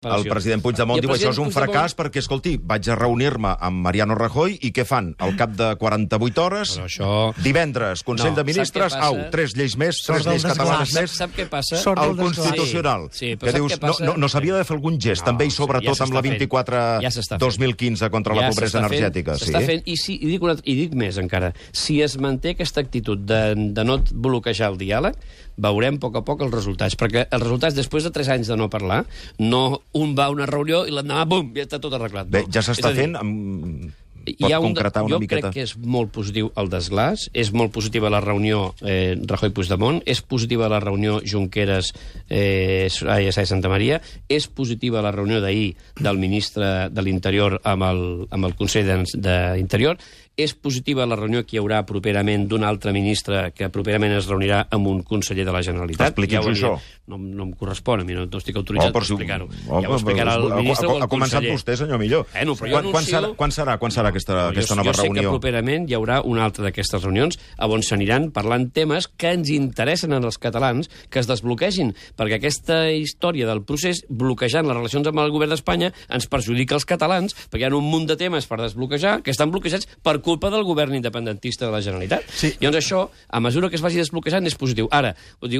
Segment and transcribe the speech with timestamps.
[0.00, 2.94] El president Puigdemont el diu això és un president Puigdemont- fracàs perquè, escolti, vaig a
[2.96, 5.10] reunir-me amb Mariano Rajoy i què fan?
[5.20, 7.08] Al cap de 48 hores, Però això...
[7.44, 11.34] divendres, Consell No, de Ministres, au, tres lleis més, tres lleis catalanes Sap, més, sap
[11.36, 11.76] què passa?
[11.76, 12.16] Desglaç.
[12.16, 13.10] Constitucional.
[13.12, 14.06] Sí, sí, que dius, passa?
[14.06, 16.22] no, no, no s'havia de fer algun gest, No, també, i sobretot ja amb la
[16.22, 16.38] s'està fent.
[16.40, 17.44] 24 Ja s'està fent.
[17.44, 19.36] 2015 contra la Ja pobresa s'està fent, energètica.
[19.36, 19.50] Sí.
[19.50, 21.52] s'està Fent, i, si, i, dic una, I dic més encara.
[21.76, 23.42] Si es manté aquesta actitud de,
[23.76, 25.20] de no bloquejar el diàleg,
[25.60, 26.96] veurem a poc a poc els resultats.
[26.96, 29.02] Perquè els resultats, després de 3 anys de no parlar,
[29.36, 32.30] no un va a una reunió i l'endemà, bum, ja està tot arreglat.
[32.30, 33.90] Bé, ja s'està fent, amb...
[34.26, 35.48] hi pot ha un, concretar una jo miqueta?
[35.50, 40.20] crec que és molt positiu el desglàs, és molt positiva la reunió eh, Rajoy-Puigdemont, és
[40.22, 41.92] positiva la reunió Junqueras
[42.28, 47.82] eh, Soraya Sáenz Santa Maria, és positiva la reunió d'ahir del ministre de l'Interior amb,
[47.88, 49.96] el, amb el Consell d'In- d'Interior,
[50.40, 54.62] és positiva la reunió que hi haurà properament d'un altre ministre que properament es reunirà
[54.72, 56.14] amb un conseller de la Generalitat.
[56.14, 56.70] Expliqui'ns això.
[57.10, 59.48] No, no em correspon, a mi no, no estic autoritzat Oh, però per si- explicar-ho.
[59.68, 61.56] oh, ja ho explicarà el ha- ministre ha, o el ha començat conseller.
[61.58, 62.24] vostè, senyor Millor.
[62.32, 64.80] Bueno, però jo quan, quan, anuncio- serà, quan, serà, quan serà aquesta, No, aquesta jo,
[64.82, 65.22] nova jo sé reunió?
[65.22, 67.38] que properament hi haurà una altra d'aquestes reunions
[67.70, 73.46] on s'aniran parlant temes que ens interessen als catalans que es desbloquegin, perquè aquesta història
[73.46, 77.70] del procés bloquejant les relacions amb el govern d'Espanya ens perjudica als catalans, perquè hi
[77.70, 81.66] ha un munt de temes per desbloquejar que estan bloquejats per culpa del govern independentista
[81.66, 82.26] de la Generalitat.
[82.28, 82.52] Sí.
[82.60, 84.88] Llavors això, a mesura que es vagi desbloquejant, és positiu.
[84.90, 85.14] Ara,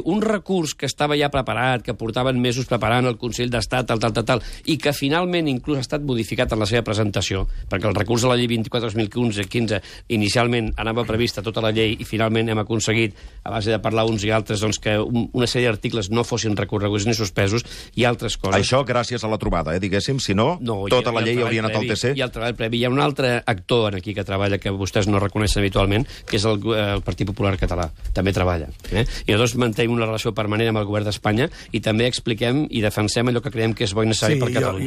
[0.04, 4.12] un recurs que estava ja preparat, que portaven mesos preparant el Consell d'Estat, tal, tal,
[4.16, 7.94] tal, tal, i que finalment inclús ha estat modificat en la seva presentació, perquè el
[7.94, 9.80] recurs de la llei 24-2015
[10.16, 14.24] inicialment anava prevista tota la llei i finalment hem aconseguit, a base de parlar uns
[14.26, 17.64] i altres, doncs, que un, una sèrie d'articles no fossin recorreguts ni suspesos
[17.98, 18.60] i altres coses.
[18.60, 21.76] Això gràcies a la trobada, eh, diguéssim, si no, No, tota la llei hauria anat
[21.78, 22.14] al TC.
[22.18, 22.80] I el treball previ.
[22.80, 26.44] Hi ha un altre actor aquí que treballa que vostès no reconeixen habitualment, que és
[26.48, 27.88] el, el Partit Popular Català.
[28.16, 28.68] També treballa.
[28.90, 29.04] Eh?
[29.26, 33.28] I nosaltres mantenim una relació permanent amb el govern d'Espanya i també expliquem i defensem
[33.28, 34.78] allò que creiem que és bo i necessari Sí, per jo- Catalunya.